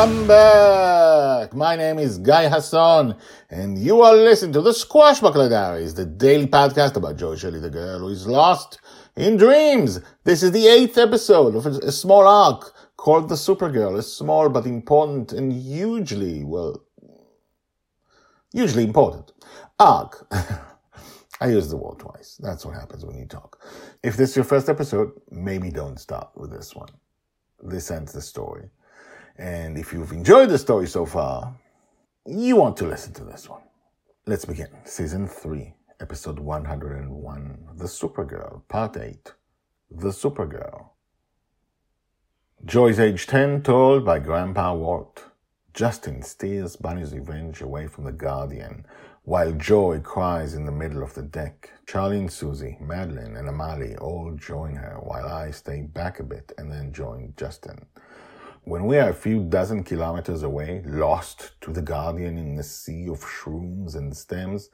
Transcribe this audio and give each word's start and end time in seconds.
Welcome 0.00 0.26
back. 0.28 1.54
My 1.54 1.76
name 1.76 1.98
is 1.98 2.16
Guy 2.16 2.48
Hasson, 2.48 3.16
and 3.50 3.76
you 3.76 4.00
are 4.00 4.14
listening 4.14 4.54
to 4.54 4.62
the 4.62 4.70
Squashbuckler 4.70 5.50
Diaries, 5.50 5.92
the 5.92 6.06
daily 6.06 6.46
podcast 6.46 6.96
about 6.96 7.18
Joy 7.18 7.36
Shelley, 7.36 7.60
the 7.60 7.68
girl 7.68 7.98
who 7.98 8.08
is 8.08 8.26
lost 8.26 8.80
in 9.14 9.36
dreams. 9.36 10.00
This 10.24 10.42
is 10.42 10.52
the 10.52 10.66
eighth 10.68 10.96
episode 10.96 11.54
of 11.54 11.66
a 11.66 11.92
small 11.92 12.26
arc 12.26 12.72
called 12.96 13.28
The 13.28 13.34
Supergirl, 13.34 13.98
a 13.98 14.02
small 14.02 14.48
but 14.48 14.64
important 14.64 15.32
and 15.32 15.52
hugely, 15.52 16.44
well, 16.44 16.82
hugely 18.54 18.84
important 18.84 19.32
arc. 19.78 20.26
I 21.42 21.48
use 21.48 21.68
the 21.68 21.76
word 21.76 21.98
twice. 21.98 22.40
That's 22.42 22.64
what 22.64 22.74
happens 22.74 23.04
when 23.04 23.18
you 23.18 23.26
talk. 23.26 23.62
If 24.02 24.16
this 24.16 24.30
is 24.30 24.36
your 24.36 24.46
first 24.46 24.70
episode, 24.70 25.12
maybe 25.30 25.70
don't 25.70 26.00
start 26.00 26.30
with 26.36 26.50
this 26.50 26.74
one. 26.74 26.88
This 27.62 27.90
ends 27.90 28.14
the 28.14 28.22
story. 28.22 28.70
And 29.36 29.78
if 29.78 29.92
you've 29.92 30.12
enjoyed 30.12 30.50
the 30.50 30.58
story 30.58 30.86
so 30.86 31.06
far, 31.06 31.54
you 32.26 32.56
want 32.56 32.76
to 32.78 32.86
listen 32.86 33.12
to 33.14 33.24
this 33.24 33.48
one. 33.48 33.62
Let's 34.26 34.44
begin. 34.44 34.68
Season 34.84 35.26
3, 35.26 35.74
Episode 36.00 36.38
101 36.38 37.68
The 37.76 37.84
Supergirl, 37.84 38.62
Part 38.68 38.96
8 38.96 39.32
The 39.90 40.10
Supergirl. 40.10 40.90
Joy's 42.64 43.00
age 43.00 43.26
10, 43.26 43.62
told 43.62 44.04
by 44.04 44.18
Grandpa 44.18 44.74
Walt. 44.74 45.24
Justin 45.72 46.20
steers 46.22 46.76
Bonny's 46.76 47.14
revenge 47.14 47.62
away 47.62 47.86
from 47.86 48.04
the 48.04 48.12
Guardian, 48.12 48.84
while 49.22 49.52
Joy 49.52 50.00
cries 50.00 50.54
in 50.54 50.66
the 50.66 50.72
middle 50.72 51.02
of 51.02 51.14
the 51.14 51.22
deck. 51.22 51.70
Charlie 51.86 52.18
and 52.18 52.30
Susie, 52.30 52.76
Madeline, 52.80 53.36
and 53.36 53.48
Amali 53.48 53.98
all 54.00 54.32
join 54.32 54.74
her, 54.74 54.98
while 55.00 55.26
I 55.26 55.52
stay 55.52 55.82
back 55.82 56.20
a 56.20 56.24
bit 56.24 56.52
and 56.58 56.70
then 56.70 56.92
join 56.92 57.32
Justin. 57.36 57.86
When 58.64 58.84
we 58.84 58.98
are 58.98 59.08
a 59.08 59.14
few 59.14 59.42
dozen 59.44 59.84
kilometers 59.84 60.42
away, 60.42 60.82
lost 60.84 61.52
to 61.62 61.72
the 61.72 61.80
Guardian 61.80 62.36
in 62.36 62.56
the 62.56 62.62
sea 62.62 63.08
of 63.08 63.20
shrooms 63.20 63.96
and 63.96 64.14
stems, 64.14 64.68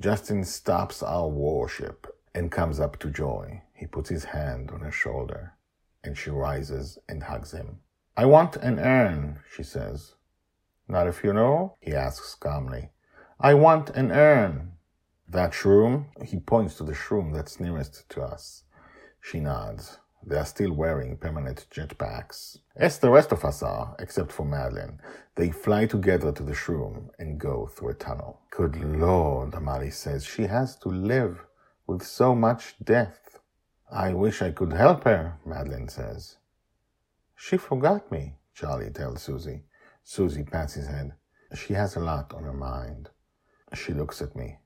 Justin 0.00 0.44
stops 0.44 1.02
our 1.02 1.28
warship 1.28 2.06
and 2.34 2.52
comes 2.52 2.78
up 2.78 3.00
to 3.00 3.10
Joy. 3.10 3.62
He 3.74 3.86
puts 3.86 4.08
his 4.08 4.24
hand 4.24 4.70
on 4.70 4.80
her 4.80 4.92
shoulder, 4.92 5.54
and 6.04 6.16
she 6.16 6.30
rises 6.30 6.98
and 7.08 7.24
hugs 7.24 7.50
him. 7.50 7.80
I 8.16 8.26
want 8.26 8.56
an 8.56 8.78
urn, 8.78 9.40
she 9.52 9.64
says. 9.64 10.14
Not 10.86 11.08
a 11.08 11.12
funeral? 11.12 11.78
he 11.80 11.94
asks 11.94 12.36
calmly. 12.36 12.90
I 13.40 13.54
want 13.54 13.90
an 13.90 14.12
urn. 14.12 14.72
That 15.28 15.50
shroom? 15.50 16.06
He 16.24 16.38
points 16.38 16.76
to 16.76 16.84
the 16.84 16.92
shroom 16.92 17.34
that's 17.34 17.58
nearest 17.58 18.08
to 18.10 18.22
us. 18.22 18.62
She 19.20 19.40
nods. 19.40 19.98
They 20.24 20.36
are 20.36 20.44
still 20.44 20.72
wearing 20.72 21.16
permanent 21.16 21.66
jetpacks. 21.70 22.58
As 22.76 22.98
the 22.98 23.10
rest 23.10 23.32
of 23.32 23.44
us 23.44 23.62
are, 23.62 23.96
except 23.98 24.30
for 24.30 24.44
Madeline. 24.46 25.00
They 25.34 25.50
fly 25.50 25.86
together 25.86 26.30
to 26.32 26.42
the 26.42 26.52
shroom 26.52 27.08
and 27.18 27.40
go 27.40 27.66
through 27.66 27.90
a 27.90 27.94
tunnel. 27.94 28.40
Good 28.50 28.76
Lord, 28.76 29.52
Amali 29.52 29.92
says, 29.92 30.24
she 30.24 30.44
has 30.44 30.76
to 30.76 30.88
live 30.88 31.44
with 31.86 32.02
so 32.02 32.34
much 32.34 32.74
death. 32.82 33.40
I 33.90 34.14
wish 34.14 34.40
I 34.40 34.52
could 34.52 34.72
help 34.72 35.04
her, 35.04 35.38
Madeline 35.44 35.88
says. 35.88 36.36
She 37.36 37.56
forgot 37.56 38.10
me, 38.12 38.36
Charlie 38.54 38.90
tells 38.90 39.22
Susie. 39.22 39.64
Susie 40.04 40.44
pats 40.44 40.74
his 40.74 40.86
head. 40.86 41.12
She 41.54 41.74
has 41.74 41.96
a 41.96 42.00
lot 42.00 42.32
on 42.32 42.44
her 42.44 42.52
mind. 42.52 43.10
She 43.74 43.92
looks 43.92 44.22
at 44.22 44.36
me. 44.36 44.58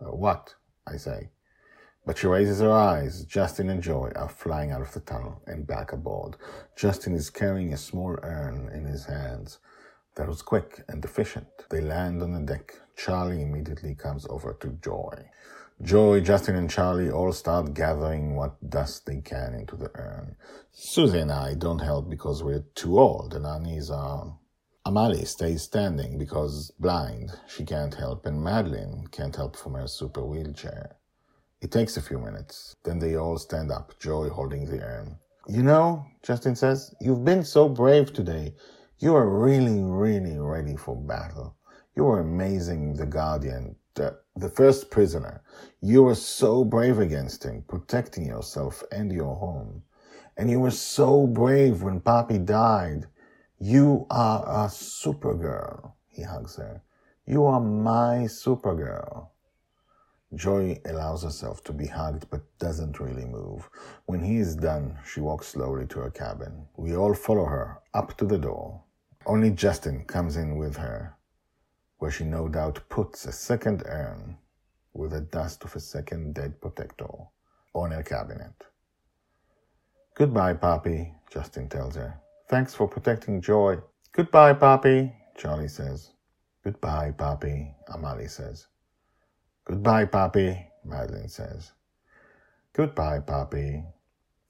Uh, 0.00 0.14
what? 0.16 0.54
I 0.86 0.96
say. 0.96 1.30
But 2.06 2.18
she 2.18 2.26
raises 2.26 2.60
her 2.60 2.72
eyes. 2.72 3.24
Justin 3.24 3.68
and 3.68 3.82
Joy 3.82 4.10
are 4.16 4.28
flying 4.28 4.70
out 4.70 4.80
of 4.80 4.92
the 4.92 5.00
tunnel 5.00 5.42
and 5.46 5.66
back 5.66 5.92
aboard. 5.92 6.36
Justin 6.76 7.14
is 7.14 7.30
carrying 7.30 7.72
a 7.72 7.76
small 7.76 8.18
urn 8.22 8.70
in 8.72 8.84
his 8.84 9.06
hands. 9.06 9.58
That 10.16 10.28
was 10.28 10.42
quick 10.42 10.82
and 10.88 11.04
efficient. 11.04 11.46
They 11.70 11.80
land 11.80 12.22
on 12.22 12.32
the 12.32 12.40
deck. 12.40 12.74
Charlie 12.96 13.42
immediately 13.42 13.94
comes 13.94 14.26
over 14.28 14.54
to 14.60 14.78
Joy. 14.82 15.30
Joy, 15.82 16.20
Justin, 16.20 16.56
and 16.56 16.68
Charlie 16.68 17.10
all 17.10 17.32
start 17.32 17.72
gathering 17.72 18.36
what 18.36 18.68
dust 18.68 19.06
they 19.06 19.20
can 19.22 19.54
into 19.54 19.76
the 19.76 19.90
urn. 19.94 20.36
Susie 20.72 21.20
and 21.20 21.32
I 21.32 21.54
don't 21.54 21.78
help 21.78 22.10
because 22.10 22.42
we're 22.42 22.64
too 22.74 22.98
old 22.98 23.34
and 23.34 23.46
our 23.46 23.60
knees 23.60 23.90
are. 23.90 24.36
Amali 24.86 25.26
stays 25.26 25.62
standing 25.62 26.18
because 26.18 26.70
blind. 26.78 27.32
She 27.46 27.64
can't 27.64 27.94
help, 27.94 28.26
and 28.26 28.42
Madeline 28.42 29.06
can't 29.10 29.36
help 29.36 29.56
from 29.56 29.74
her 29.74 29.86
super 29.86 30.24
wheelchair. 30.24 30.96
It 31.60 31.70
takes 31.70 31.96
a 31.96 32.02
few 32.02 32.18
minutes. 32.18 32.76
Then 32.84 32.98
they 32.98 33.16
all 33.16 33.36
stand 33.36 33.70
up, 33.70 33.98
Joy 33.98 34.30
holding 34.30 34.64
the 34.64 34.80
urn. 34.80 35.18
You 35.46 35.62
know, 35.62 36.06
Justin 36.22 36.56
says, 36.56 36.94
you've 37.00 37.24
been 37.24 37.44
so 37.44 37.68
brave 37.68 38.12
today. 38.12 38.54
You 38.98 39.14
are 39.14 39.28
really, 39.28 39.82
really 39.82 40.38
ready 40.38 40.76
for 40.76 40.96
battle. 40.96 41.56
You 41.96 42.04
were 42.04 42.20
amazing, 42.20 42.94
the 42.94 43.06
Guardian, 43.06 43.76
the, 43.94 44.18
the 44.36 44.48
first 44.48 44.90
prisoner. 44.90 45.42
You 45.82 46.04
were 46.04 46.14
so 46.14 46.64
brave 46.64 46.98
against 46.98 47.44
him, 47.44 47.64
protecting 47.68 48.26
yourself 48.26 48.82
and 48.92 49.12
your 49.12 49.34
home. 49.34 49.82
And 50.36 50.50
you 50.50 50.60
were 50.60 50.70
so 50.70 51.26
brave 51.26 51.82
when 51.82 52.00
Poppy 52.00 52.38
died. 52.38 53.06
You 53.58 54.06
are 54.10 54.42
a 54.46 54.68
supergirl. 54.68 55.92
He 56.08 56.22
hugs 56.22 56.56
her. 56.56 56.82
You 57.26 57.44
are 57.44 57.60
my 57.60 58.26
supergirl. 58.28 59.29
Joy 60.34 60.80
allows 60.84 61.24
herself 61.24 61.64
to 61.64 61.72
be 61.72 61.86
hugged 61.86 62.30
but 62.30 62.42
doesn't 62.58 63.00
really 63.00 63.24
move. 63.24 63.68
When 64.06 64.22
he 64.22 64.36
is 64.36 64.54
done, 64.54 64.96
she 65.04 65.20
walks 65.20 65.48
slowly 65.48 65.86
to 65.88 66.00
her 66.00 66.10
cabin. 66.10 66.66
We 66.76 66.96
all 66.96 67.14
follow 67.14 67.46
her 67.46 67.80
up 67.94 68.16
to 68.18 68.24
the 68.24 68.38
door. 68.38 68.80
Only 69.26 69.50
Justin 69.50 70.04
comes 70.04 70.36
in 70.36 70.56
with 70.56 70.76
her, 70.76 71.16
where 71.98 72.12
she 72.12 72.24
no 72.24 72.48
doubt 72.48 72.88
puts 72.88 73.26
a 73.26 73.32
second 73.32 73.82
urn 73.86 74.38
with 74.94 75.10
the 75.10 75.20
dust 75.20 75.64
of 75.64 75.74
a 75.74 75.80
second 75.80 76.34
dead 76.34 76.60
protector 76.60 77.10
on 77.74 77.90
her 77.90 78.02
cabinet. 78.02 78.54
Goodbye, 80.14 80.54
Poppy, 80.54 81.12
Justin 81.30 81.68
tells 81.68 81.96
her. 81.96 82.20
Thanks 82.48 82.74
for 82.74 82.86
protecting 82.88 83.40
Joy. 83.40 83.78
Goodbye, 84.12 84.54
Poppy, 84.54 85.12
Charlie 85.36 85.68
says. 85.68 86.10
Goodbye, 86.64 87.12
Poppy, 87.16 87.74
Amali 87.88 88.28
says. 88.28 88.66
Goodbye, 89.70 90.06
Poppy, 90.06 90.66
Madeline 90.84 91.28
says. 91.28 91.70
Goodbye, 92.72 93.20
Poppy, 93.20 93.84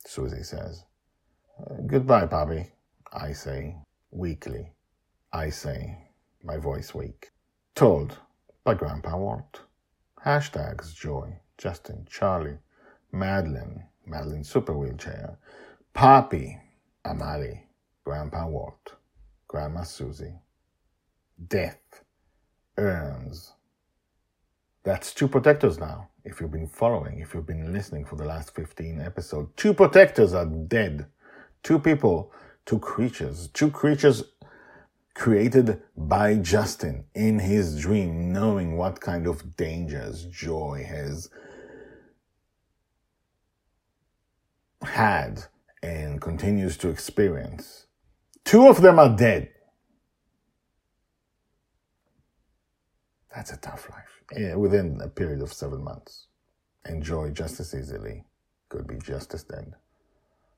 Susie 0.06 0.42
says. 0.42 0.86
Goodbye, 1.86 2.24
Poppy, 2.24 2.72
I 3.12 3.32
say, 3.32 3.76
weakly. 4.10 4.72
I 5.30 5.50
say, 5.50 6.08
my 6.42 6.56
voice 6.56 6.94
weak. 6.94 7.32
Told 7.74 8.16
by 8.64 8.72
Grandpa 8.72 9.14
Walt. 9.18 9.60
Hashtags 10.24 10.94
Joy, 10.94 11.38
Justin, 11.58 12.06
Charlie, 12.08 12.56
Madeline, 13.12 13.84
Madeline 14.06 14.42
Super 14.42 14.72
Wheelchair, 14.72 15.36
Poppy, 15.92 16.58
Amali, 17.04 17.60
Grandpa 18.04 18.46
Walt, 18.46 18.94
Grandma 19.48 19.82
Susie. 19.82 20.38
Death, 21.46 22.04
urns, 22.78 23.52
that's 24.90 25.14
two 25.14 25.28
protectors 25.28 25.78
now. 25.78 26.08
If 26.24 26.40
you've 26.40 26.50
been 26.50 26.66
following, 26.66 27.20
if 27.20 27.32
you've 27.32 27.46
been 27.46 27.72
listening 27.72 28.04
for 28.04 28.16
the 28.16 28.24
last 28.24 28.52
15 28.56 29.00
episodes, 29.00 29.52
two 29.54 29.72
protectors 29.72 30.34
are 30.34 30.44
dead. 30.44 31.06
Two 31.62 31.78
people, 31.78 32.32
two 32.66 32.80
creatures, 32.80 33.48
two 33.54 33.70
creatures 33.70 34.24
created 35.14 35.80
by 35.96 36.34
Justin 36.34 37.04
in 37.14 37.38
his 37.38 37.80
dream, 37.80 38.32
knowing 38.32 38.76
what 38.76 39.00
kind 39.00 39.28
of 39.28 39.56
dangers 39.56 40.24
Joy 40.24 40.84
has 40.88 41.30
had 44.82 45.44
and 45.84 46.20
continues 46.20 46.76
to 46.78 46.88
experience. 46.88 47.86
Two 48.44 48.66
of 48.66 48.82
them 48.82 48.98
are 48.98 49.16
dead. 49.16 49.50
That's 53.34 53.52
a 53.52 53.56
tough 53.56 53.88
life. 53.90 54.22
Yeah, 54.36 54.54
within 54.56 55.00
a 55.02 55.08
period 55.08 55.42
of 55.42 55.52
seven 55.52 55.82
months. 55.82 56.26
Enjoy 56.88 57.30
just 57.30 57.60
as 57.60 57.74
easily. 57.74 58.24
Could 58.68 58.86
be 58.86 58.96
just 58.98 59.34
as 59.34 59.44
dead. 59.44 59.74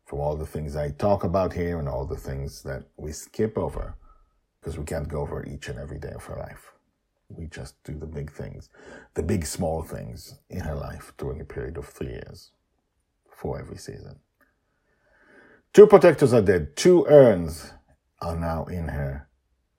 From 0.06 0.20
all 0.20 0.36
the 0.36 0.46
things 0.46 0.76
I 0.76 0.90
talk 0.90 1.24
about 1.24 1.52
here 1.52 1.78
and 1.78 1.88
all 1.88 2.06
the 2.06 2.16
things 2.16 2.62
that 2.62 2.84
we 2.96 3.12
skip 3.12 3.56
over, 3.56 3.96
because 4.60 4.78
we 4.78 4.84
can't 4.84 5.08
go 5.08 5.20
over 5.20 5.44
each 5.46 5.68
and 5.68 5.78
every 5.78 5.98
day 5.98 6.12
of 6.14 6.24
her 6.24 6.36
life. 6.36 6.72
We 7.28 7.46
just 7.46 7.82
do 7.84 7.94
the 7.94 8.06
big 8.06 8.30
things, 8.30 8.68
the 9.14 9.22
big 9.22 9.46
small 9.46 9.82
things 9.82 10.38
in 10.50 10.60
her 10.60 10.74
life 10.74 11.14
during 11.16 11.40
a 11.40 11.44
period 11.44 11.78
of 11.78 11.86
three 11.86 12.10
years 12.10 12.52
for 13.30 13.58
every 13.58 13.78
season. 13.78 14.20
Two 15.72 15.86
protectors 15.86 16.34
are 16.34 16.42
dead. 16.42 16.76
Two 16.76 17.06
urns 17.06 17.72
are 18.20 18.36
now 18.36 18.66
in 18.66 18.88
her 18.88 19.28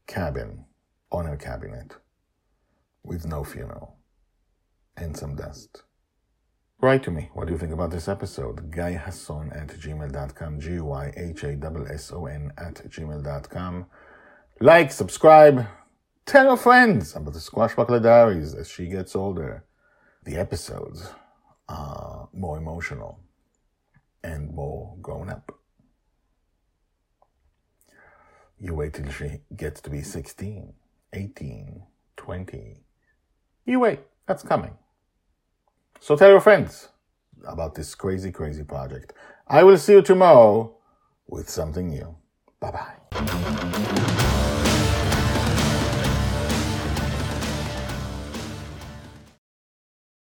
cabin, 0.07 0.65
on 1.11 1.25
her 1.25 1.37
cabinet, 1.37 1.95
with 3.03 3.25
no 3.25 3.43
funeral 3.43 3.97
and 4.95 5.15
some 5.17 5.35
dust. 5.35 5.83
Write 6.81 7.03
to 7.03 7.11
me. 7.11 7.29
What 7.33 7.47
do 7.47 7.53
you 7.53 7.59
think 7.59 7.71
about 7.71 7.91
this 7.91 8.07
episode? 8.09 8.69
Guy 8.71 8.95
GuyHasson 8.95 9.55
at 9.55 9.69
gmail.com. 9.69 10.59
G-Y-H-A-S-S-O-N 10.59 12.51
at 12.57 12.89
gmail.com. 12.89 13.85
Like, 14.59 14.91
subscribe, 14.91 15.65
tell 16.25 16.45
your 16.45 16.57
friends 16.57 17.15
about 17.15 17.33
the 17.33 17.39
Squashbuckler 17.39 18.03
Diaries 18.03 18.53
as 18.53 18.69
she 18.69 18.87
gets 18.87 19.15
older. 19.15 19.63
The 20.25 20.35
episodes 20.35 21.09
are 21.69 22.27
more 22.33 22.57
emotional 22.57 23.19
and 24.23 24.53
more 24.53 24.95
grown 25.01 25.29
up. 25.29 25.57
You 28.59 28.73
wait 28.75 28.93
till 28.93 29.09
she 29.09 29.41
gets 29.55 29.81
to 29.81 29.89
be 29.89 30.01
16, 30.01 30.73
18, 31.13 31.83
20. 32.17 32.83
You 33.65 33.79
wait. 33.79 33.99
That's 34.27 34.43
coming. 34.43 34.77
So 35.99 36.15
tell 36.15 36.29
your 36.29 36.41
friends 36.41 36.89
about 37.47 37.75
this 37.75 37.95
crazy, 37.95 38.31
crazy 38.31 38.63
project. 38.63 39.13
I 39.47 39.63
will 39.63 39.77
see 39.77 39.93
you 39.93 40.01
tomorrow 40.01 40.75
with 41.27 41.49
something 41.49 41.87
new. 41.89 42.15
Bye 42.59 42.71
bye. 42.71 44.49